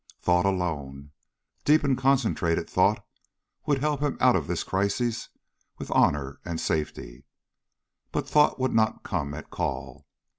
Thought 0.19 0.47
alone 0.47 1.11
deep 1.63 1.83
and 1.83 1.95
concentrated 1.95 2.67
thought 2.67 3.05
would 3.67 3.77
help 3.81 3.99
him 4.01 4.17
out 4.19 4.35
of 4.35 4.47
this 4.47 4.63
crisis 4.63 5.29
with 5.77 5.91
honor 5.91 6.39
and 6.43 6.59
safety. 6.59 7.23
But 8.11 8.27
thought 8.27 8.59
would 8.59 8.73
not 8.73 9.03
come 9.03 9.35
at 9.35 9.51
call. 9.51 10.07